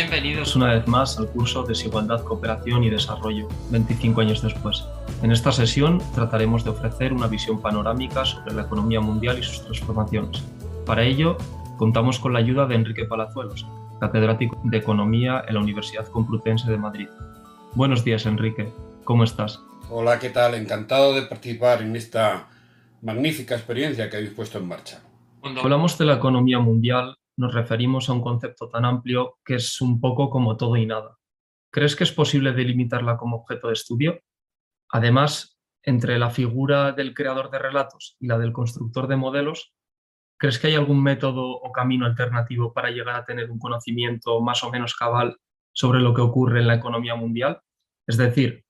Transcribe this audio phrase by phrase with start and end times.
[0.00, 4.86] Bienvenidos una vez más al curso Desigualdad, Cooperación y Desarrollo, 25 años después.
[5.22, 9.62] En esta sesión trataremos de ofrecer una visión panorámica sobre la economía mundial y sus
[9.62, 10.42] transformaciones.
[10.86, 11.36] Para ello,
[11.76, 13.66] contamos con la ayuda de Enrique Palazuelos,
[14.00, 17.08] catedrático de Economía en la Universidad Complutense de Madrid.
[17.74, 18.72] Buenos días, Enrique.
[19.04, 19.60] ¿Cómo estás?
[19.90, 20.54] Hola, ¿qué tal?
[20.54, 22.48] Encantado de participar en esta
[23.02, 25.02] magnífica experiencia que habéis puesto en marcha.
[25.42, 29.80] Cuando hablamos de la economía mundial, nos referimos a un concepto tan amplio que es
[29.80, 31.16] un poco como todo y nada.
[31.72, 34.20] ¿Crees que es posible delimitarla como objeto de estudio?
[34.90, 39.72] Además, entre la figura del creador de relatos y la del constructor de modelos,
[40.36, 44.62] ¿crees que hay algún método o camino alternativo para llegar a tener un conocimiento más
[44.62, 45.38] o menos cabal
[45.72, 47.62] sobre lo que ocurre en la economía mundial?
[48.06, 48.66] Es decir,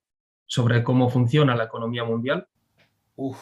[0.47, 2.47] sobre cómo funciona la economía mundial.
[3.17, 3.37] Uf,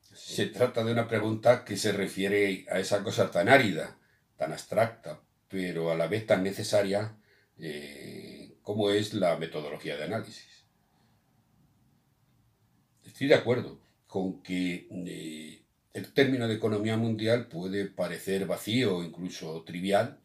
[0.00, 3.99] se trata de una pregunta que se refiere a esa cosa tan árida
[4.40, 7.14] tan abstracta, pero a la vez tan necesaria
[7.58, 10.64] eh, como es la metodología de análisis.
[13.04, 19.04] Estoy de acuerdo con que eh, el término de economía mundial puede parecer vacío o
[19.04, 20.18] incluso trivial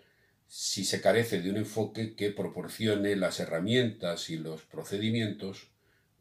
[0.48, 5.72] si se carece de un enfoque que proporcione las herramientas y los procedimientos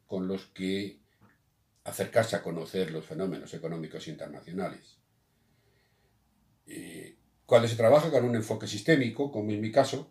[0.05, 0.99] con los que
[1.85, 4.97] acercarse a conocer los fenómenos económicos internacionales.
[6.65, 7.14] Eh,
[7.45, 10.09] cuando se trabaja con un enfoque sistémico, como en mi caso,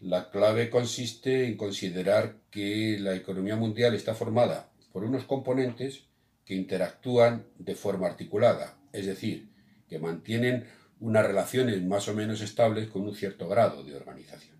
[0.00, 6.04] la clave consiste en considerar que la economía mundial está formada por unos componentes
[6.44, 9.48] que interactúan de forma articulada, es decir,
[9.88, 10.66] que mantienen
[11.00, 14.56] unas relaciones más o menos estables con un cierto grado de organización.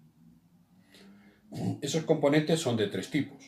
[1.81, 3.45] Esos componentes son de tres tipos.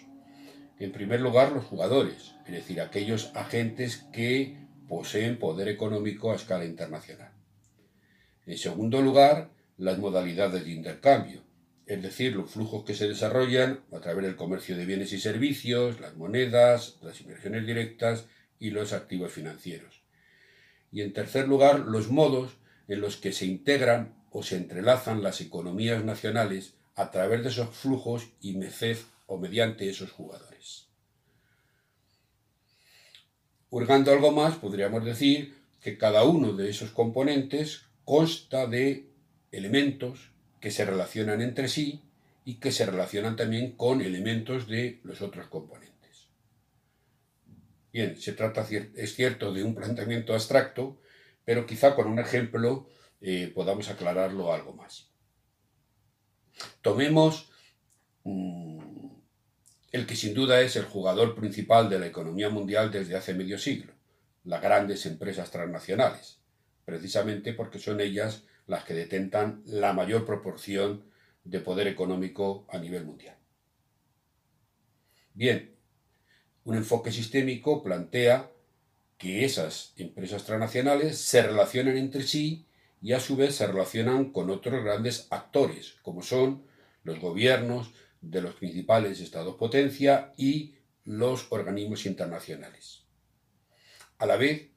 [0.79, 4.57] En primer lugar, los jugadores, es decir, aquellos agentes que
[4.89, 7.36] poseen poder económico a escala internacional.
[8.47, 11.43] En segundo lugar, las modalidades de intercambio,
[11.87, 16.01] es decir, los flujos que se desarrollan a través del comercio de bienes y servicios,
[16.01, 18.27] las monedas, las inversiones directas
[18.59, 20.03] y los activos financieros.
[20.93, 22.57] Y en tercer lugar, los modos
[22.89, 27.71] en los que se integran o se entrelazan las economías nacionales a través de esos
[27.71, 28.59] flujos y
[29.27, 30.87] o mediante esos jugadores.
[33.71, 39.11] Hurgando algo más, podríamos decir que cada uno de esos componentes consta de
[39.51, 40.31] elementos
[40.61, 42.03] que se relacionan entre sí
[42.45, 46.29] y que se relacionan también con elementos de los otros componentes.
[47.93, 51.01] Bien, se trata, es cierto, de un planteamiento abstracto,
[51.45, 52.89] pero quizá con un ejemplo
[53.21, 55.11] eh, podamos aclararlo algo más.
[56.83, 57.51] Tomemos
[58.23, 59.09] mm,
[59.91, 63.59] el que sin duda es el jugador principal de la economía mundial desde hace medio
[63.59, 63.93] siglo,
[64.45, 66.36] las grandes empresas transnacionales,
[66.87, 71.05] precisamente porque son ellas las que detentan la mayor proporción
[71.45, 73.37] de poder económico a nivel mundial.
[75.35, 75.77] Bien,
[76.65, 78.51] un enfoque sistémico plantea
[79.19, 82.67] que esas empresas transnacionales se relacionan entre sí
[83.03, 86.65] y a su vez se relacionan con otros grandes actores, como son
[87.03, 90.75] los gobiernos de los principales estados potencia y
[91.05, 93.05] los organismos internacionales.
[94.19, 94.71] A la vez,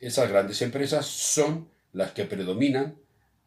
[0.00, 2.98] esas grandes empresas son las que predominan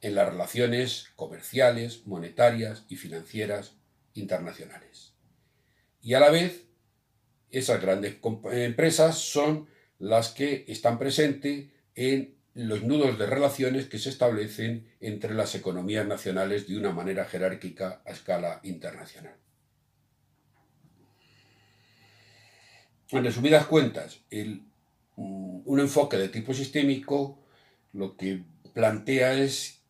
[0.02, 3.74] en las relaciones comerciales, monetarias y financieras
[4.14, 5.14] internacionales.
[6.02, 6.66] Y a la vez,
[7.52, 8.18] esas grandes
[8.52, 9.68] empresas son
[9.98, 16.08] las que están presentes en los nudos de relaciones que se establecen entre las economías
[16.08, 19.36] nacionales de una manera jerárquica a escala internacional.
[23.10, 24.69] En resumidas cuentas, el
[25.20, 27.40] un enfoque de tipo sistémico
[27.94, 28.44] lo que
[28.74, 29.84] plantea es,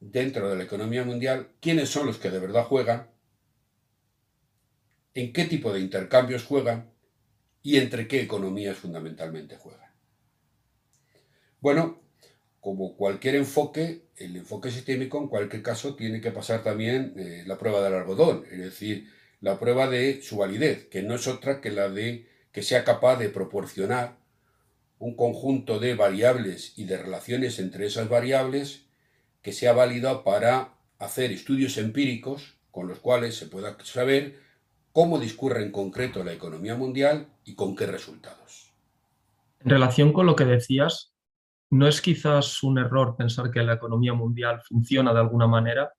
[0.00, 3.08] dentro de la economía mundial, quiénes son los que de verdad juegan,
[5.14, 6.90] en qué tipo de intercambios juegan
[7.62, 9.90] y entre qué economías fundamentalmente juegan.
[11.60, 12.00] Bueno,
[12.60, 17.58] como cualquier enfoque, el enfoque sistémico en cualquier caso tiene que pasar también eh, la
[17.58, 19.10] prueba del algodón, es decir,
[19.40, 23.16] la prueba de su validez, que no es otra que la de que sea capaz
[23.16, 24.18] de proporcionar
[24.98, 28.86] un conjunto de variables y de relaciones entre esas variables
[29.42, 34.40] que sea válido para hacer estudios empíricos con los cuales se pueda saber
[34.92, 38.74] cómo discurre en concreto la economía mundial y con qué resultados.
[39.60, 41.14] En relación con lo que decías,
[41.70, 45.92] ¿no es quizás un error pensar que la economía mundial funciona de alguna manera?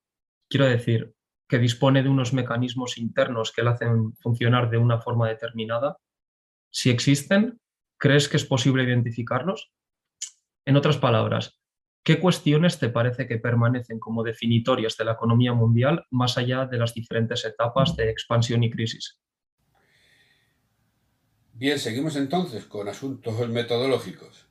[0.49, 1.13] Quiero decir,
[1.49, 5.97] que dispone de unos mecanismos internos que la hacen funcionar de una forma determinada.
[6.69, 7.59] Si existen,
[7.99, 9.71] ¿Crees que es posible identificarlos?
[10.65, 11.59] En otras palabras,
[12.09, 16.77] ¿Qué cuestiones te parece que permanecen como definitorias de la economía mundial más allá de
[16.77, 19.19] las diferentes etapas de expansión y crisis?
[21.53, 24.47] Bien, seguimos entonces con asuntos metodológicos.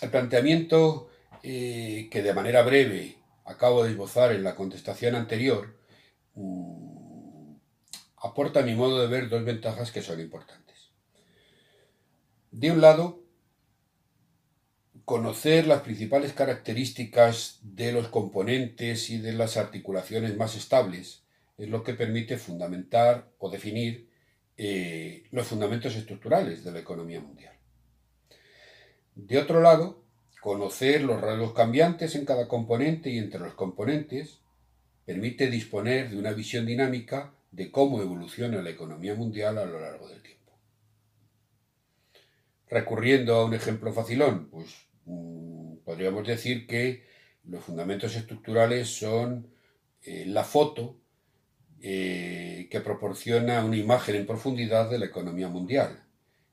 [0.00, 1.08] El planteamiento
[1.42, 5.78] eh, que de manera breve acabo de esbozar en la contestación anterior
[6.34, 7.54] mm,
[8.24, 10.63] aporta a mi modo de ver dos ventajas que son importantes.
[12.54, 13.20] De un lado,
[15.04, 21.24] conocer las principales características de los componentes y de las articulaciones más estables
[21.58, 24.08] es lo que permite fundamentar o definir
[24.56, 27.54] eh, los fundamentos estructurales de la economía mundial.
[29.16, 30.04] De otro lado,
[30.40, 34.38] conocer los rasgos cambiantes en cada componente y entre los componentes
[35.04, 40.08] permite disponer de una visión dinámica de cómo evoluciona la economía mundial a lo largo
[40.08, 40.33] del tiempo.
[42.68, 47.04] Recurriendo a un ejemplo facilón, pues Mm, podríamos decir que
[47.44, 49.48] los fundamentos estructurales son
[50.02, 50.98] eh, la foto
[51.80, 56.04] eh, que proporciona una imagen en profundidad de la economía mundial,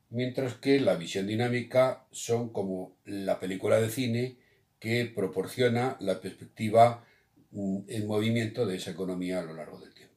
[0.09, 4.37] mientras que la visión dinámica son como la película de cine
[4.79, 7.05] que proporciona la perspectiva
[7.51, 10.11] mm, en movimiento de esa economía a lo largo del tiempo.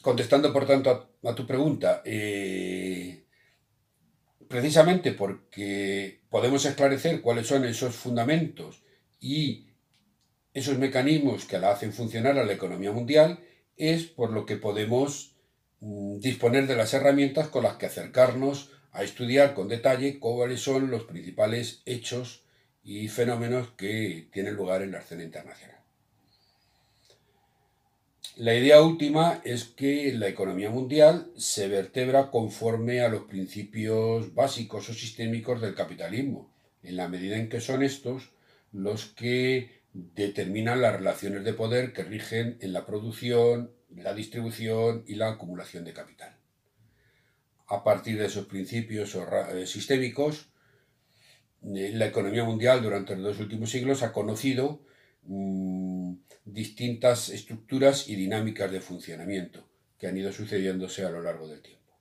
[0.00, 3.24] Contestando, por tanto, a, tu pregunta, eh,
[4.48, 8.82] precisamente porque podemos esclarecer cuáles son esos fundamentos
[9.20, 9.68] y
[10.52, 13.40] esos mecanismos que la hacen funcionar a la economía mundial,
[13.76, 15.36] es por lo que podemos
[15.80, 20.90] mm, disponer de las herramientas con las que acercarnos a estudiar con detalle cuáles son
[20.90, 22.44] los principales hechos
[22.82, 25.73] y fenómenos que tienen lugar en la escena internacional.
[28.36, 34.88] La idea última es que la economía mundial se vertebra conforme a los principios básicos
[34.88, 36.52] o sistémicos del capitalismo,
[36.82, 38.32] en la medida en que son estos
[38.72, 45.14] los que determinan las relaciones de poder que rigen en la producción, la distribución y
[45.14, 46.36] la acumulación de capital.
[47.68, 50.48] A partir de esos principios eh, sistémicos,
[51.62, 54.80] eh, la economía mundial durante los dos últimos siglos ha conocido
[55.26, 59.66] Mm, distintas estructuras y dinámicas de funcionamiento
[59.98, 61.92] que han ido sucediéndose a lo largo del tiempo.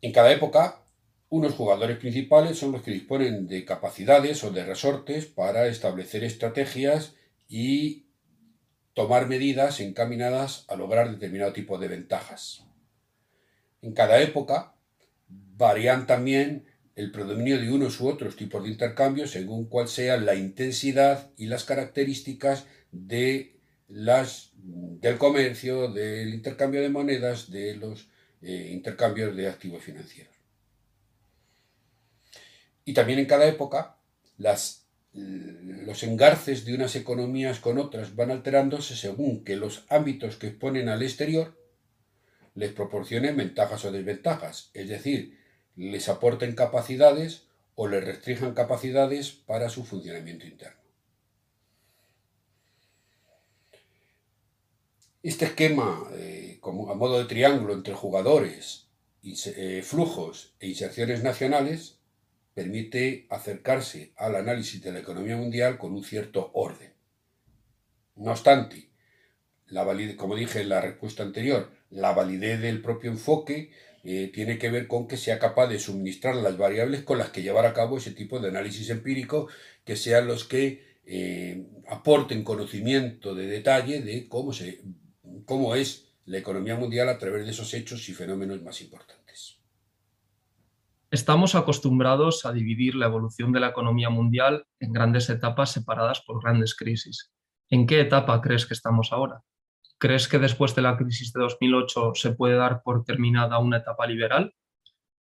[0.00, 0.82] En cada época,
[1.28, 7.14] unos jugadores principales son los que disponen de capacidades o de resortes para establecer estrategias
[7.48, 8.06] y
[8.92, 12.64] tomar medidas encaminadas a lograr determinado tipo de ventajas.
[13.80, 14.74] En cada época
[15.28, 20.34] varían también el predominio de unos u otros tipos de intercambio según cuál sea la
[20.34, 23.56] intensidad y las características de
[23.88, 28.08] las, del comercio, del intercambio de monedas, de los
[28.42, 30.34] eh, intercambios de activos financieros.
[32.84, 33.96] Y también en cada época
[34.38, 40.48] las, los engarces de unas economías con otras van alterándose según que los ámbitos que
[40.48, 41.56] exponen al exterior
[42.54, 45.41] les proporcionen ventajas o desventajas, es decir,
[45.76, 50.80] les aporten capacidades o les restrinjan capacidades para su funcionamiento interno.
[55.22, 58.88] Este esquema, eh, a modo de triángulo entre jugadores,
[59.22, 62.00] eh, flujos e inserciones nacionales,
[62.54, 66.92] permite acercarse al análisis de la economía mundial con un cierto orden.
[68.16, 68.90] No obstante,
[70.16, 73.70] como dije en la respuesta anterior, la validez del propio enfoque
[74.04, 77.42] eh, tiene que ver con que sea capaz de suministrar las variables con las que
[77.42, 79.48] llevar a cabo ese tipo de análisis empírico,
[79.84, 84.82] que sean los que eh, aporten conocimiento de detalle de cómo, se,
[85.44, 89.60] cómo es la economía mundial a través de esos hechos y fenómenos más importantes.
[91.10, 96.42] Estamos acostumbrados a dividir la evolución de la economía mundial en grandes etapas separadas por
[96.42, 97.30] grandes crisis.
[97.68, 99.42] ¿En qué etapa crees que estamos ahora?
[100.02, 104.04] ¿Crees que después de la crisis de 2008 se puede dar por terminada una etapa
[104.04, 104.52] liberal?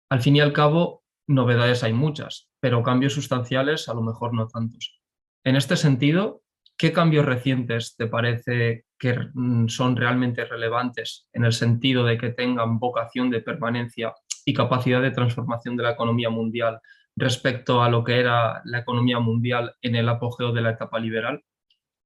[0.08, 4.46] Al fin y al cabo, novedades hay muchas, pero cambios sustanciales a lo mejor no
[4.46, 5.00] tantos.
[5.42, 6.44] En este sentido,
[6.78, 12.30] ¿qué cambios recientes te parece que mm, son realmente relevantes en el sentido de que
[12.30, 16.78] tengan vocación de permanencia y capacidad de transformación de la economía mundial
[17.16, 21.42] respecto a lo que era la economía mundial en el apogeo de la etapa liberal?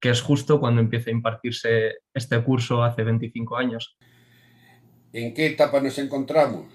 [0.04, 3.96] Que es justo cuando empieza a impartirse este curso hace 25 años.
[5.14, 6.66] ¿En qué etapa nos encontramos?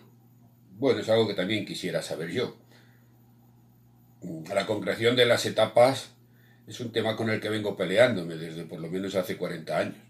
[0.72, 2.58] Bueno, es algo que también quisiera saber yo.
[4.52, 6.16] La concreción de las etapas
[6.66, 10.02] es un tema con el que vengo peleándome desde por lo menos hace 40 años.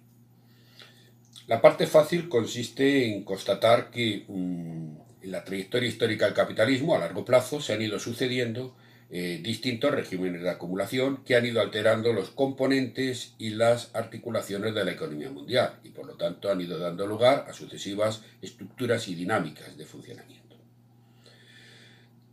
[1.47, 6.99] La parte fácil consiste en constatar que mm, En la trayectoria histórica del capitalismo, a
[6.99, 8.77] largo plazo, se han ido sucediendo
[9.11, 14.85] eh, distintos regímenes de acumulación que han ido alterando los componentes y las articulaciones de
[14.85, 19.15] la economía mundial y por lo tanto han ido dando lugar a sucesivas estructuras y
[19.15, 20.57] dinámicas de funcionamiento.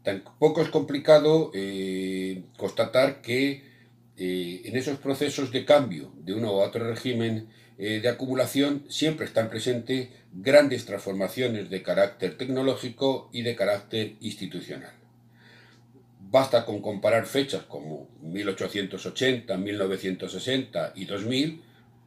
[0.02, 3.62] Tampoco es complicado eh, constatar que
[4.18, 9.50] eh, en esos procesos de cambio de uno u otro régimen de acumulación siempre están
[9.50, 15.05] presentes grandes transformaciones de carácter tecnológico y de carácter institucional.
[16.37, 21.62] Basta con comparar fechas como 1880, 1960 y 2000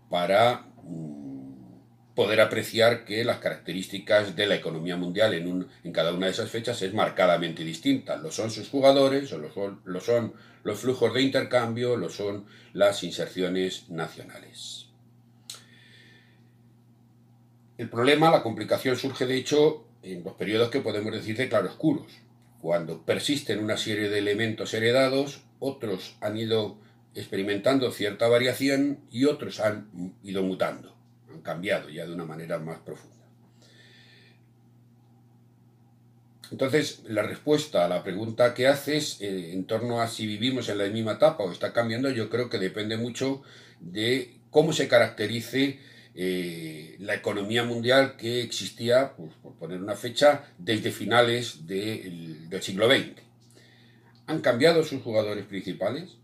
[0.07, 6.27] para mm, poder apreciar que las características de la economía mundial en, en, cada una
[6.27, 8.17] de esas fechas es marcadamente distinta.
[8.17, 10.33] Lo son sus jugadores, lo son, lo son
[10.63, 14.89] los flujos de intercambio, lo son las inserciones nacionales.
[17.79, 22.28] El problema, la complicación surge de hecho en los periodos que podemos decir de claroscuros
[22.61, 26.77] cuando persisten una serie de elementos heredados, otros han ido
[27.15, 30.95] experimentando cierta variación y otros han ido mutando,
[31.31, 33.19] han cambiado ya de una manera más profunda.
[36.51, 40.79] Entonces, la respuesta a la pregunta que haces eh, en torno a si vivimos en
[40.79, 43.43] la misma etapa o está cambiando, yo creo que depende mucho
[43.79, 45.79] de cómo se caracterice
[46.21, 52.89] eh, la economía mundial que existía, pues, por poner una fecha, desde finales del siglo
[52.89, 53.21] XX.
[54.27, 56.17] Han cambiado sus jugadores principales,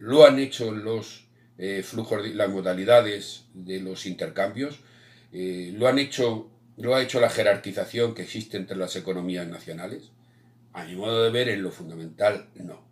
[0.00, 4.80] lo han hecho los eh, flujos, las modalidades de los intercambios,
[5.32, 10.10] eh, lo han hecho, lo ha hecho la jerarquización que existe entre las economías nacionales.
[10.72, 12.82] A mi modo de ver, en lo fundamental, no.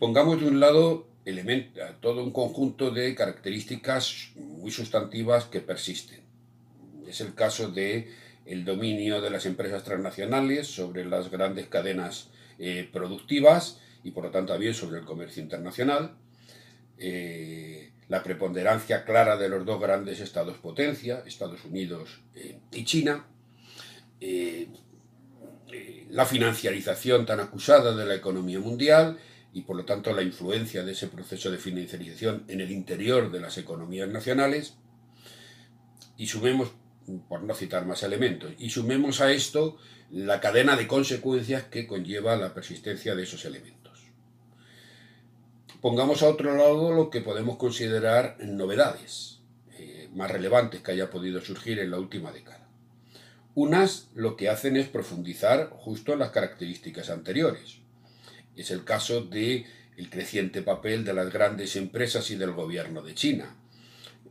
[0.00, 1.06] Pongamos de un lado
[2.00, 6.20] todo un conjunto de características muy sustantivas que persisten.
[7.06, 8.08] Es el caso de
[8.44, 12.28] el dominio de las empresas transnacionales sobre las grandes cadenas
[12.60, 16.14] eh, productivas y por lo tanto también sobre el comercio internacional,
[16.96, 23.26] eh, la preponderancia clara de los dos grandes estados potencia, Estados Unidos eh, y China,
[26.10, 29.18] la financiarización tan acusada de la economía mundial
[29.56, 33.40] y por lo tanto la influencia de ese proceso de financiarización en el interior de
[33.40, 34.74] las economías nacionales
[36.18, 36.72] y sumemos,
[37.26, 39.78] por no citar más elementos, y sumemos a esto
[40.10, 44.02] la cadena de consecuencias que conlleva la persistencia de esos elementos.
[45.80, 49.40] Pongamos a otro lado lo que podemos considerar novedades
[49.78, 52.68] eh, más relevantes que haya podido surgir en la última década.
[53.54, 57.85] Unas lo que hacen es profundizar justo en las características anteriores
[58.56, 63.14] es el caso de el creciente papel de las grandes empresas y del gobierno de
[63.14, 63.54] China.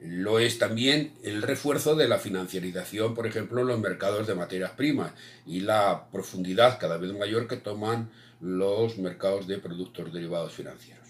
[0.02, 4.72] Lo es también el refuerzo de la financiarización, por ejemplo, en los mercados de materias
[4.72, 5.14] primas
[5.48, 11.08] y la profundidad cada vez mayor que toman los mercados de productos derivados financieros.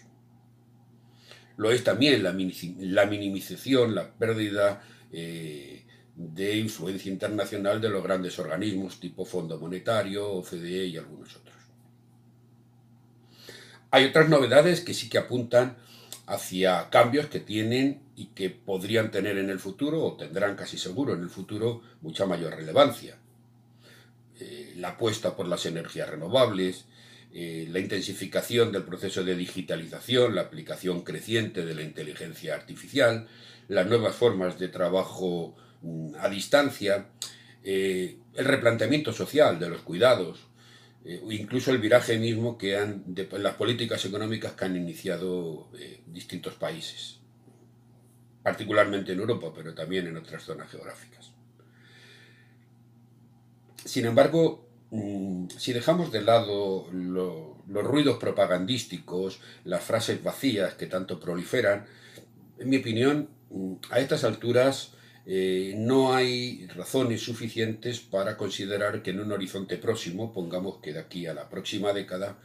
[1.58, 9.00] Lo es también la, minimización, la pérdida eh, de influencia internacional de los grandes organismos
[9.00, 11.56] tipo Fondo Monetario, OCDE y algunos otros.
[13.96, 15.78] Hay otras novedades que sí que apuntan
[16.28, 21.14] hacia cambios que tienen y que podrían tener en el futuro, o tendrán casi seguro
[21.14, 23.16] en el futuro, mucha mayor relevancia.
[24.42, 26.84] Eh, la apuesta por las energías renovables,
[27.34, 33.30] eh, la intensificación del proceso de digitalización, la aplicación creciente de la inteligencia artificial,
[33.70, 37.06] las nuevas formas de trabajo mm, a distancia,
[37.64, 40.48] eh, el replanteamiento social de los cuidados,
[41.06, 46.02] eh, incluso el viraje mismo que han, de las políticas económicas que han iniciado eh,
[46.08, 47.20] distintos países,
[48.42, 51.32] particularmente en Europa, pero también en otras zonas geográficas.
[53.84, 61.20] Sin embargo, mm, si dejamos de lado los ruidos propagandísticos, las frases vacías que tanto
[61.20, 61.86] proliferan,
[62.58, 64.94] en mi opinión, mm, a estas alturas
[65.28, 71.00] eh, no hay razones suficientes para considerar que en un horizonte próximo, pongamos que de
[71.00, 72.38] aquí a la próxima década,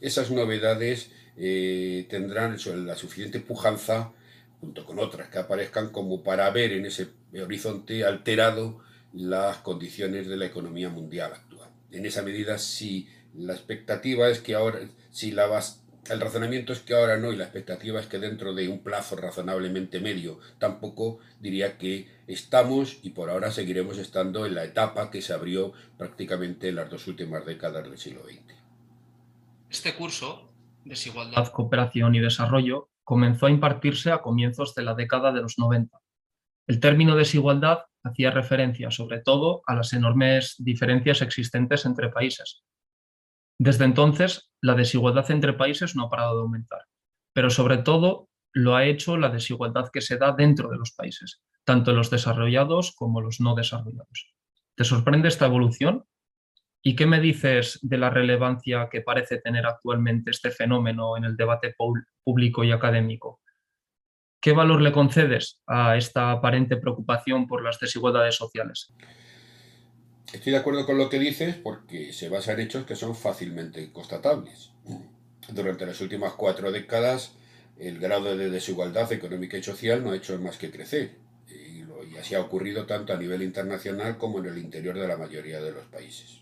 [0.00, 4.12] esas novedades eh, tendrán la suficiente pujanza,
[4.60, 7.08] junto con otras que aparezcan, como para ver en ese
[7.42, 8.80] horizonte alterado
[9.14, 11.70] las condiciones de la economía mundial actual.
[11.90, 15.46] En esa medida, si la expectativa es que ahora, si la,
[16.08, 19.16] el razonamiento es que ahora no y la expectativa es que dentro de un plazo
[19.16, 25.22] razonablemente medio tampoco diría que estamos y por ahora seguiremos estando en la etapa que
[25.22, 28.54] se abrió prácticamente en las dos últimas décadas del siglo XX.
[29.68, 30.50] Este curso,
[30.84, 35.96] Desigualdad, Cooperación y Desarrollo, comenzó a impartirse a comienzos de la década de los 90.
[36.66, 42.62] El término desigualdad hacía referencia sobre todo a las enormes diferencias existentes entre países.
[43.58, 46.86] Desde entonces, la desigualdad entre países no ha parado de aumentar,
[47.32, 51.42] pero sobre todo lo ha hecho la desigualdad que se da dentro de los países,
[51.64, 54.34] tanto los desarrollados como los no desarrollados.
[54.76, 56.04] ¿Te sorprende esta evolución?
[56.82, 61.36] ¿Y qué me dices de la relevancia que parece tener actualmente este fenómeno en el
[61.36, 61.74] debate
[62.24, 63.40] público y académico?
[64.40, 68.94] ¿Qué valor le concedes a esta aparente preocupación por las desigualdades sociales?
[70.32, 73.90] Estoy de acuerdo con lo que dices porque se basa en hechos que son fácilmente
[73.92, 74.70] constatables.
[75.48, 77.32] Durante las últimas cuatro décadas,
[77.78, 81.16] el grado de desigualdad económica y social no ha hecho más que crecer.
[81.48, 85.60] Y, así ha ocurrido tanto a nivel internacional como en el interior de la mayoría
[85.60, 86.38] de los países.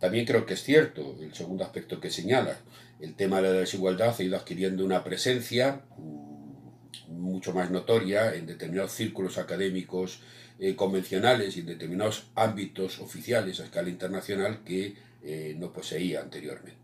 [0.00, 2.58] También creo que es cierto el segundo aspecto que señala.
[3.00, 8.46] El tema de la desigualdad ha ido adquiriendo una presencia mm, mucho más notoria en
[8.46, 10.20] determinados círculos académicos
[10.58, 16.76] eh, convencionales y en determinados ámbitos oficiales a escala internacional que eh, no poseía anteriormente.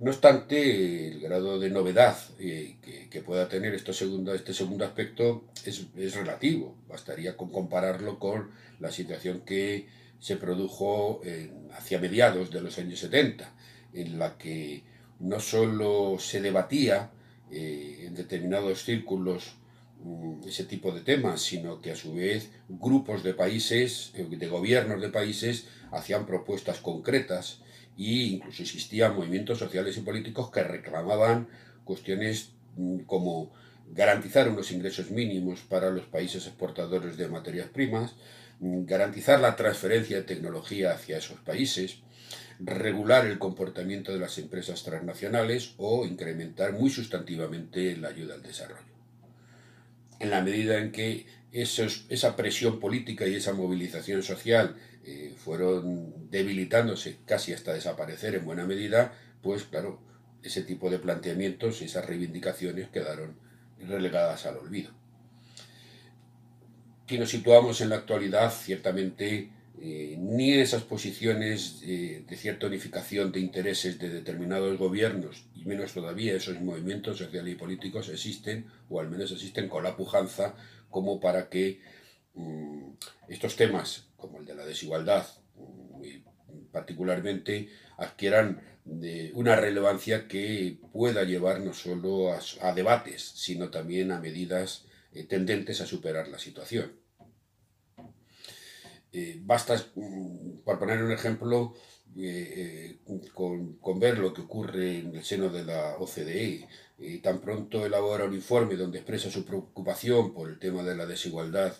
[0.00, 2.76] No obstante, el grado de novedad eh,
[3.10, 4.32] que, pueda tener este segundo
[4.84, 6.76] aspecto es, relativo.
[6.88, 9.86] Bastaría con compararlo con la situación que
[10.18, 11.20] se produjo
[11.72, 13.52] hacia mediados de los años 70,
[13.94, 14.82] en la que
[15.22, 17.10] no solo se debatía
[17.50, 19.54] eh, en determinados círculos
[20.46, 25.00] ese tipo de temas, sino que a su vez grupos de países, eh, de gobiernos
[25.00, 27.60] de países, hacían propuestas concretas
[27.96, 31.48] e incluso existían movimientos sociales y políticos que reclamaban
[31.84, 33.52] cuestiones mm, como
[33.92, 38.14] garantizar unos ingresos mínimos para los países exportadores de materias primas,
[38.60, 41.98] garantizar la transferencia de tecnología hacia esos países,
[42.60, 48.91] regular el comportamiento de las empresas transnacionales o incrementar muy sustantivamente la ayuda al desarrollo.
[50.22, 57.18] En la medida en que esa presión política y esa movilización social eh, fueron debilitándose
[57.26, 60.00] casi hasta desaparecer en buena medida, pues claro,
[60.44, 63.34] ese tipo de planteamientos, esas reivindicaciones quedaron
[63.80, 64.92] relegadas al olvido.
[67.08, 73.32] Si nos situamos en la actualidad, ciertamente eh, ni esas posiciones eh, de cierta unificación
[73.32, 79.00] de intereses de determinados gobiernos, y menos todavía esos movimientos sociales y políticos existen, o
[79.00, 80.54] al menos existen con la pujanza,
[80.90, 81.80] como para que
[82.34, 82.92] mm,
[83.28, 88.60] estos temas, como el de la desigualdad, mm, particularmente, adquieran
[89.34, 95.80] una relevancia que pueda llevar no solo a debates, sino también a medidas eh, tendentes
[95.80, 96.92] a superar la situación.
[99.12, 101.74] Eh, basta, mm, por poner un ejemplo,
[102.16, 102.98] eh,
[103.34, 106.68] con, con, ver lo que ocurre en el seno de la OCDE.
[107.22, 111.74] tan pronto elabora un informe donde expresa su preocupación por el tema de la desigualdad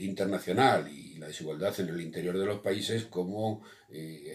[0.00, 3.62] internacional y la desigualdad en el interior de los países, como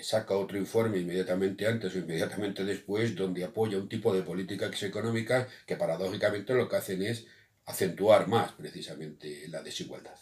[0.02, 5.48] saca otro informe inmediatamente antes o inmediatamente después donde apoya un tipo de políticas económicas
[5.66, 7.26] que paradójicamente lo que hacen es
[7.66, 10.18] acentuar más precisamente la desigualdad.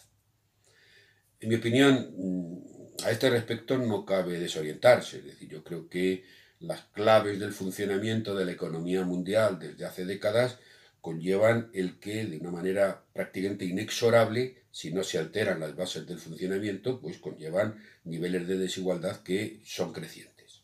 [1.42, 6.24] En mi opinión, mm, a este respecto no cabe desorientarse, es decir, yo creo que
[6.60, 10.58] las claves del funcionamiento de la economía mundial desde hace décadas
[11.00, 16.18] conllevan el que de una manera prácticamente inexorable, si no se alteran las bases del
[16.20, 20.62] funcionamiento, pues conllevan niveles de desigualdad que son crecientes.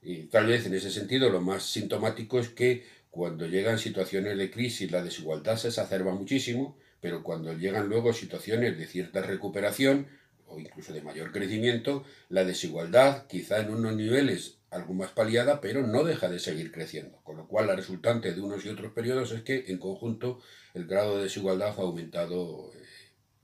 [0.00, 4.52] Y tal vez en ese sentido lo más sintomático es que cuando llegan situaciones de
[4.52, 10.08] crisis la desigualdad se exacerba muchísimo, pero cuando llegan luego situaciones de cierta recuperación
[10.48, 15.86] o incluso de mayor crecimiento, la desigualdad, quizá en unos niveles algo más paliada, pero
[15.86, 17.20] no deja de seguir creciendo.
[17.22, 20.40] Con lo cual, la resultante de unos y otros periodos es que, en conjunto,
[20.74, 22.82] el grado de desigualdad ha aumentado eh,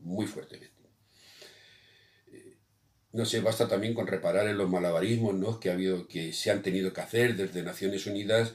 [0.01, 0.83] muy fuertemente.
[2.33, 2.57] Eh,
[3.13, 5.61] no sé, basta también con reparar en los malabarismos ¿no?
[5.61, 8.55] que, ha habido, que se han tenido que hacer desde Naciones Unidas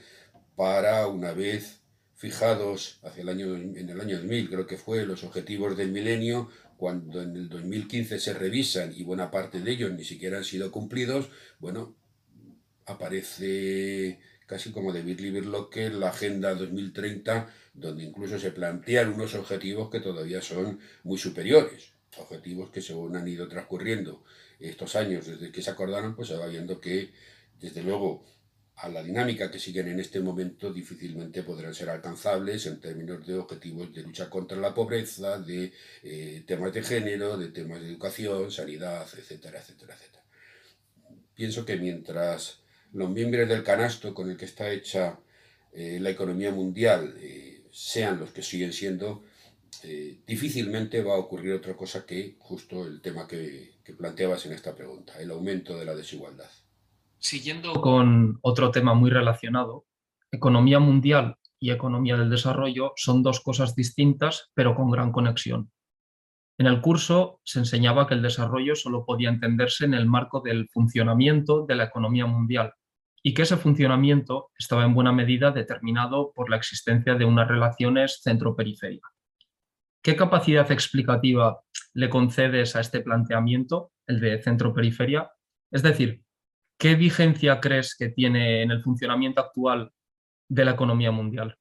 [0.58, 1.80] para una vez
[2.18, 6.50] fijados hacia el año, en el año 2000, creo que fue los objetivos del milenio,
[6.76, 10.72] cuando en el 2015 se revisan y buena parte de ellos ni siquiera han sido
[10.72, 11.96] cumplidos, bueno,
[12.86, 15.32] aparece casi como de Birli
[15.70, 21.92] que la Agenda 2030, donde incluso se plantean unos objetivos que todavía son muy superiores,
[22.18, 24.24] objetivos que según han ido transcurriendo
[24.60, 27.12] estos años desde que se acordaron, pues se va viendo que,
[27.60, 28.26] desde luego,
[28.78, 33.36] a la dinámica que siguen en este momento difícilmente podrán ser alcanzables en términos de
[33.36, 38.52] objetivos de lucha contra la pobreza, de eh, temas de género, de temas de educación,
[38.52, 40.24] sanidad, etcétera, etcétera, etcétera.
[41.34, 42.60] Pienso que mientras
[42.94, 45.20] los miembros del canasto con el que está hecha
[45.74, 49.24] eh, la economía mundial eh, sean los que siguen siendo,
[50.26, 55.14] difícilmente va a ocurrir otra cosa que justo el tema que planteabas en esta pregunta,
[55.20, 56.50] el aumento de la desigualdad.
[57.20, 59.86] Siguiendo con otro tema muy relacionado,
[60.32, 65.72] economía mundial y economía del desarrollo son dos cosas distintas, pero con gran conexión.
[66.60, 70.68] En el curso se enseñaba que el desarrollo solo podía entenderse en el marco del
[70.70, 72.74] funcionamiento de la economía mundial
[73.22, 78.22] y que ese funcionamiento estaba en buena medida determinado por la existencia de unas relaciones
[78.24, 79.02] centro-periferia.
[80.02, 81.60] ¿Qué capacidad explicativa
[81.94, 85.32] le concedes a este planteamiento, el de centro-periferia?
[85.72, 86.24] Es decir,
[86.78, 89.92] ¿qué vigencia crees que tiene en el funcionamiento actual
[90.48, 91.58] de la economía mundial?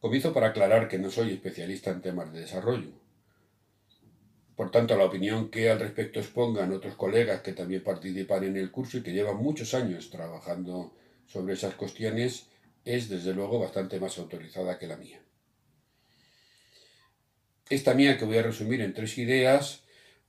[0.00, 2.92] Comienzo para aclarar que no soy especialista en temas de desarrollo.
[4.54, 8.70] Por tanto, la opinión que al respecto expongan otros colegas que también participan en el
[8.70, 10.94] curso y que llevan muchos años trabajando
[11.26, 12.48] sobre esas cuestiones
[12.84, 15.20] es, desde luego, bastante más autorizada que la mía.
[17.68, 19.82] Esta mía, que voy a resumir en tres ideas,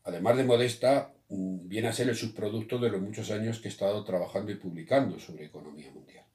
[0.04, 4.04] además de modesta, viene a ser el subproducto de los muchos años que he estado
[4.04, 6.26] trabajando y publicando sobre economía mundial.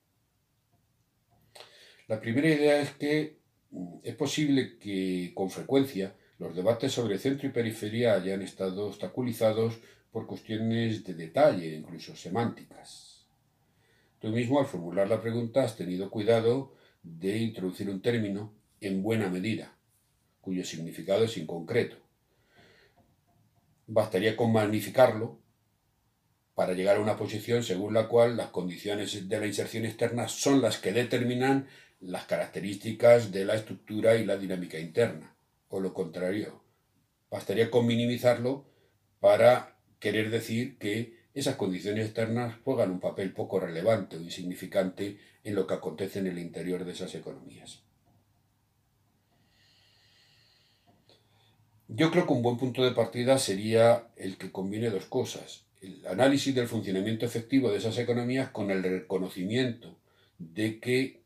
[2.08, 3.38] La primera idea es que
[3.70, 9.78] mm, es posible que con frecuencia los debates sobre centro y periferia hayan estado obstaculizados
[10.10, 13.26] por cuestiones de detalle, incluso semánticas.
[14.18, 19.30] Tú mismo al formular la pregunta has tenido cuidado de introducir un término en buena
[19.30, 19.74] medida,
[20.40, 21.96] cuyo significado es inconcreto.
[23.86, 25.40] Bastaría con magnificarlo
[26.54, 30.60] para llegar a una posición según la cual las condiciones de la inserción externa son
[30.60, 31.66] las que determinan
[32.00, 35.34] las características de la estructura y la dinámica interna,
[35.68, 36.62] o lo contrario.
[37.30, 38.66] Bastaría con minimizarlo
[39.20, 45.54] para querer decir que esas condiciones externas juegan un papel poco relevante o insignificante en
[45.54, 47.82] lo que acontece en el interior de esas economías.
[51.88, 55.66] Yo creo que un buen punto de partida sería el que combine dos cosas.
[55.80, 59.98] El análisis del funcionamiento efectivo de esas economías con el reconocimiento
[60.38, 61.22] de que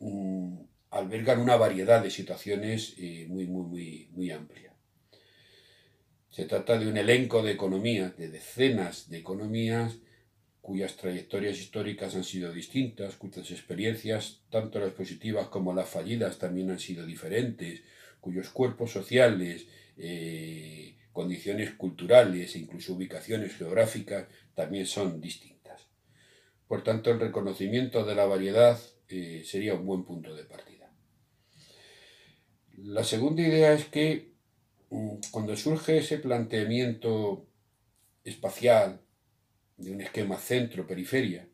[0.00, 0.56] mm,
[0.90, 4.72] albergan una variedad de situaciones eh, muy, muy, muy, muy amplia.
[6.30, 9.98] Se trata de un elenco de economías, de decenas de economías
[10.62, 16.70] cuyas trayectorias históricas han sido distintas, cuyas experiencias, tanto las positivas como las fallidas, también
[16.70, 17.82] han sido diferentes,
[18.20, 25.86] cuyos cuerpos sociales, eh, condiciones culturales e incluso ubicaciones geográficas también son distintas.
[26.66, 28.78] Por tanto, el reconocimiento de la variedad
[29.08, 30.90] eh, sería un buen punto de partida.
[32.78, 34.32] La segunda idea es que
[34.90, 37.46] mm, cuando surge ese planteamiento
[38.24, 39.00] espacial
[39.76, 41.48] de un esquema centro-periferia,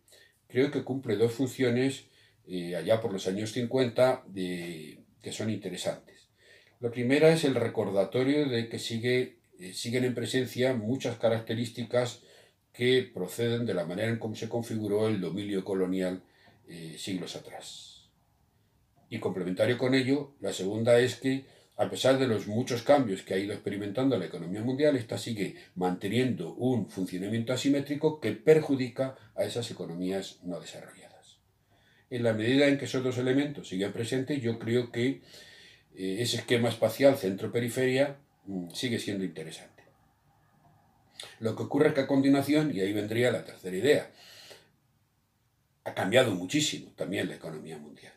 [0.46, 2.06] creo que cumple dos funciones
[2.46, 6.17] eh, allá por los años 50 que son interesantes.
[6.80, 12.20] La primera es el recordatorio de que sigue, eh, siguen en presencia muchas características
[12.72, 16.22] que proceden de la manera en cómo se configuró el dominio colonial
[16.68, 18.08] eh, siglos atrás.
[19.10, 23.34] Y complementario con ello, la segunda es que, a pesar de los muchos cambios que
[23.34, 29.42] ha ido experimentando la economía mundial, esta sigue manteniendo un funcionamiento asimétrico que perjudica a
[29.42, 31.38] esas economías no desarrolladas.
[32.10, 35.22] En la medida en que esos dos elementos siguen presentes, yo creo que
[35.94, 39.82] ese esquema espacial centro-periferia mm, sigue siendo interesante.
[41.40, 44.10] Lo que ocurre es que a continuación, y ahí vendría la tercera idea,
[45.84, 48.12] ha cambiado muchísimo también la economía mundial.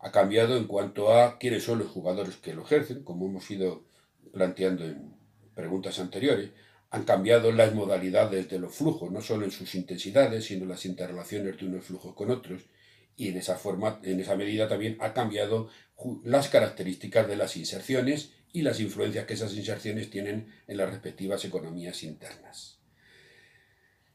[0.00, 3.84] Ha cambiado en cuanto a quiénes son los jugadores que lo ejercen, como hemos ido
[4.32, 5.14] planteando en
[5.54, 6.50] preguntas anteriores.
[6.90, 11.58] Han cambiado las modalidades de los flujos, no solo en sus intensidades, sino las interrelaciones
[11.58, 12.62] de unos flujos con otros
[13.20, 15.68] y en esa, forma, en esa medida también ha cambiado
[16.24, 21.44] las características de las inserciones y las influencias que esas inserciones tienen en las respectivas
[21.44, 22.78] economías internas.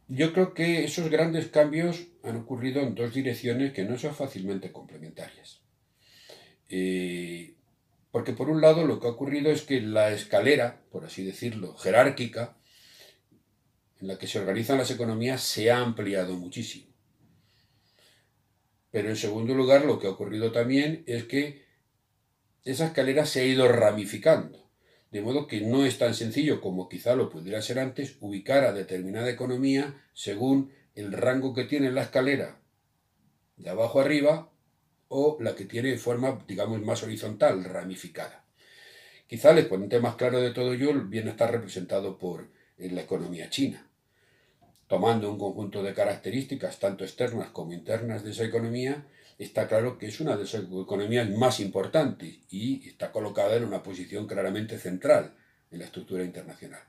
[0.08, 4.72] Yo creo que esos grandes cambios han ocurrido en dos direcciones que no son fácilmente
[4.72, 5.62] complementarias.
[6.68, 7.54] Eh,
[8.10, 11.76] porque por un lado lo que ha ocurrido es que la escalera, por así decirlo,
[11.76, 12.58] jerárquica,
[14.02, 16.95] en la que se organizan las economías se ha ampliado muchísimo.
[18.96, 21.66] Pero en segundo lugar, lo que ha ocurrido también es que
[22.64, 24.70] esa escalera se ha ido ramificando.
[25.12, 28.72] De modo que no es tan sencillo como quizá lo pudiera ser antes ubicar a
[28.72, 32.62] determinada economía según el rango que tiene la escalera
[33.58, 34.50] de abajo arriba
[35.10, 38.46] o la que tiene forma, digamos, más horizontal, ramificada.
[39.28, 43.50] Quizá el exponente más claro de todo ello viene a estar representado por la economía
[43.50, 43.90] china
[44.88, 49.06] tomando un conjunto de características tanto externas como internas de esa economía
[49.38, 53.84] está claro que es una de las economías más importantes y está colocada en una
[53.84, 55.34] posición claramente central
[55.72, 56.82] en la estructura internacional.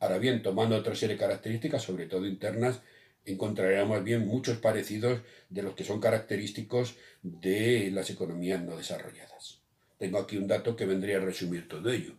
[0.00, 2.80] Ahora bien, tomando otra serie de características, sobre todo internas,
[3.24, 9.60] encontraremos bien muchos parecidos de los que son característicos de las economías no desarrolladas.
[9.98, 12.14] Tengo aquí un dato que vendría a resumir todo ello.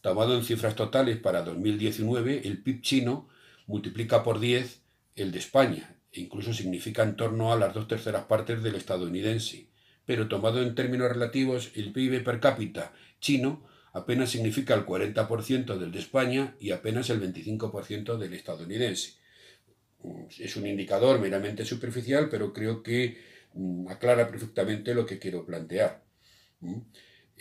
[0.00, 3.28] Tomado en cifras totales para 2019, el PIB chino
[3.66, 4.80] multiplica por 10
[5.14, 9.68] el de España e incluso significa en torno a las dos terceras partes del estadounidense.
[10.04, 15.92] Pero tomado en términos relativos, el PIB per cápita chino apenas significa el 40% del
[15.92, 19.14] de España y apenas el 25% del estadounidense.
[20.02, 23.18] Mm, es un indicador meramente superficial, pero creo que
[23.54, 26.02] mm, aclara perfectamente lo que quiero plantear.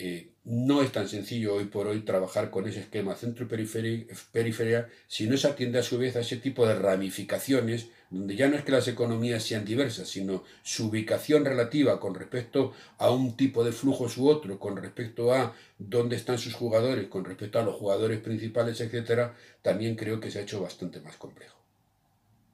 [0.03, 5.37] Eh, no es tan sencillo hoy por hoy trabajar con ese esquema centro-periferia si no
[5.37, 8.71] se atiende a su vez a ese tipo de ramificaciones donde ya no es que
[8.71, 14.17] las economías sean diversas, sino su ubicación relativa con respecto a un tipo de flujos
[14.17, 18.81] u otro, con respecto a dónde están sus jugadores, con respecto a los jugadores principales,
[18.81, 21.59] etcétera, también creo que se ha hecho bastante más complejo.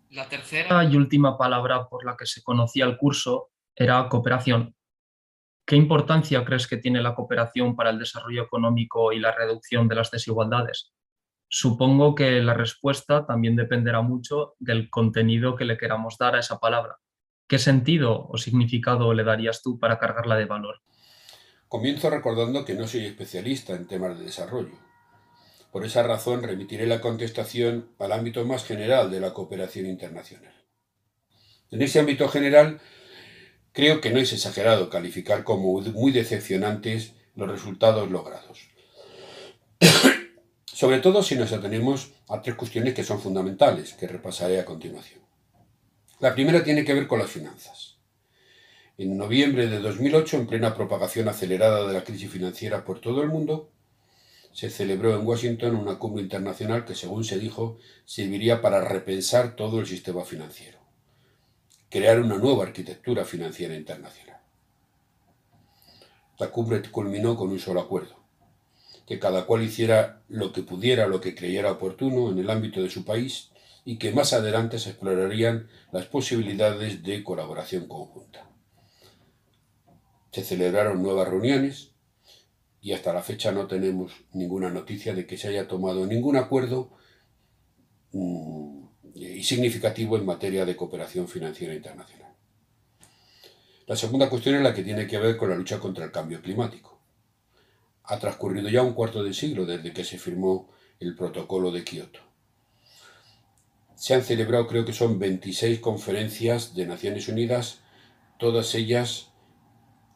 [0.10, 4.75] La tercera y última palabra por la que se conocía el curso era cooperación.
[5.67, 9.95] ¿Qué importancia crees que tiene la cooperación para el desarrollo económico y la reducción de
[9.95, 10.93] las desigualdades?
[11.49, 16.60] Supongo que la respuesta también dependerá mucho del contenido que le queramos dar a esa
[16.60, 16.99] palabra.
[17.49, 20.80] ¿Qué sentido o significado le darías tú para cargarla de valor?
[21.67, 24.80] Comienzo recordando que no soy especialista en temas de desarrollo.
[25.73, 30.56] Por esa razón remitiré la contestación al ámbito más general de la cooperación internacional.
[31.71, 32.80] En ese ámbito general
[33.78, 38.70] Creo que no es exagerado calificar como muy decepcionantes los resultados logrados.
[40.66, 45.22] Sobre todo si nos atenemos a tres cuestiones que son fundamentales, que repasaré a continuación.
[46.20, 47.98] La primera tiene que ver con las finanzas.
[48.98, 53.28] En noviembre de 2008, en plena propagación acelerada de la crisis financiera por todo el
[53.28, 53.70] mundo,
[54.54, 59.80] se celebró en Washington una cumbre internacional que, según se dijo, serviría para repensar todo
[59.80, 60.77] el sistema financiero
[61.89, 64.38] crear una nueva arquitectura financiera internacional.
[66.39, 68.15] La cumbre culminó con un solo acuerdo,
[69.08, 72.89] que cada cual hiciera lo que pudiera, lo que creyera oportuno en el ámbito de
[72.89, 73.52] su país
[73.86, 78.50] y que más adelante se explorarían las posibilidades de colaboración conjunta.
[80.32, 81.91] Se celebraron nuevas reuniones
[82.82, 86.91] y hasta la fecha no tenemos ninguna noticia de que se haya tomado ningún acuerdo
[88.12, 88.87] mm,
[89.17, 92.32] y significativo en materia de cooperación financiera internacional.
[93.88, 96.41] La segunda cuestión es la que tiene que ver con la lucha contra el cambio
[96.41, 96.99] climático.
[98.03, 102.19] Ha transcurrido ya un cuarto de siglo desde que se firmó el protocolo de Kioto.
[103.95, 107.80] Se han celebrado, creo que son 26 conferencias de Naciones Unidas,
[108.38, 109.30] todas ellas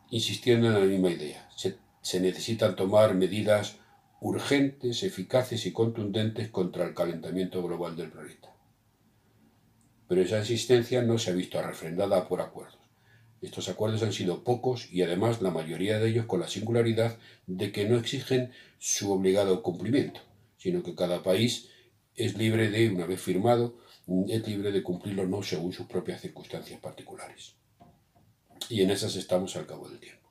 [0.09, 1.49] insistiendo en la misma idea.
[1.55, 3.77] Se, se necesitan tomar medidas
[4.19, 8.50] urgentes, eficaces y contundentes contra el calentamiento global del planeta
[10.11, 12.81] pero esa existencia no se ha visto refrendada por acuerdos.
[13.41, 17.71] Estos acuerdos han sido pocos y además la mayoría de ellos con la singularidad de
[17.71, 20.19] que no exigen su obligado cumplimiento,
[20.57, 21.69] sino que cada país
[22.13, 23.77] es libre de, una vez firmado,
[24.27, 27.55] es libre de cumplirlo no según sus propias circunstancias particulares.
[28.67, 30.27] Y en esas estamos al cabo del tiempo.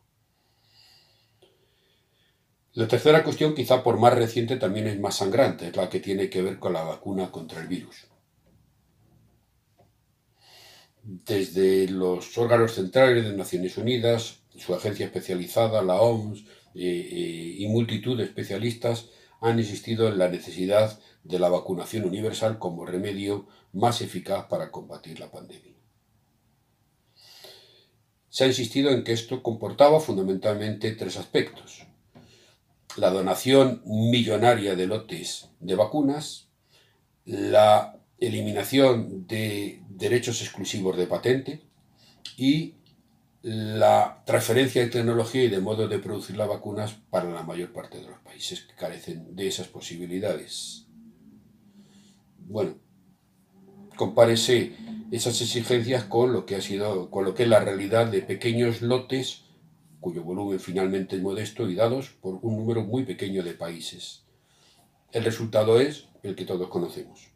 [2.74, 6.28] La tercera cuestión, quizá por más reciente, también es más sangrante, es la que tiene
[6.28, 8.10] que ver con la vacuna contra el virus
[11.02, 17.68] desde los órganos centrales de Naciones Unidas, su agencia especializada, la OMS eh, eh, y
[17.68, 19.08] multitud de especialistas
[19.40, 25.18] han insistido en la necesidad de la vacunación universal como remedio más eficaz para combatir
[25.18, 25.74] la pandemia.
[28.28, 31.86] Se ha insistido en que esto comportaba fundamentalmente tres aspectos.
[32.96, 36.48] La donación millonaria de lotes de vacunas,
[37.24, 41.62] la eliminación de derechos exclusivos de patente
[42.36, 42.74] y
[43.42, 47.98] la transferencia de tecnología y de modo de producir las vacunas para la mayor parte
[47.98, 50.86] de los países que carecen de esas posibilidades.
[52.38, 52.74] Bueno,
[53.96, 54.74] compárese
[55.10, 58.82] esas exigencias con lo que ha sido, con lo que es la realidad de pequeños
[58.82, 59.44] lotes
[60.00, 64.24] cuyo volumen finalmente es modesto y dados por un número muy pequeño de países.
[65.12, 67.28] El resultado es el que todos conocemos.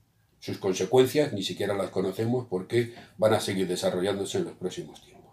[0.45, 5.33] Sus consecuencias ni siquiera las conocemos porque van a seguir desarrollándose en los próximos tiempos.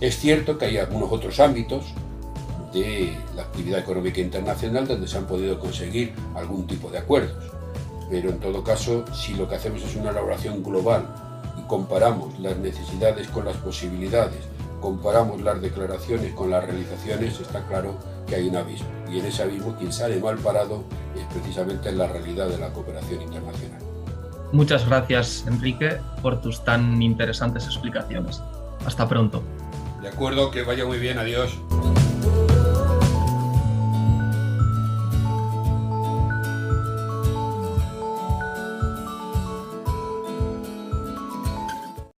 [0.00, 1.84] Es cierto que hay algunos otros ámbitos
[2.72, 7.52] de la actividad económica internacional donde se han podido conseguir algún tipo de acuerdos,
[8.08, 12.56] pero en todo caso, si lo que hacemos es una elaboración global y comparamos las
[12.56, 14.40] necesidades con las posibilidades,
[14.80, 17.98] comparamos las declaraciones con las realizaciones, está claro
[18.30, 18.88] que hay un abismo.
[19.10, 20.84] Y en ese abismo quien sale mal parado
[21.16, 23.82] es precisamente la realidad de la cooperación internacional.
[24.52, 28.40] Muchas gracias, Enrique, por tus tan interesantes explicaciones.
[28.86, 29.42] Hasta pronto.
[30.00, 31.58] De acuerdo, que vaya muy bien, adiós.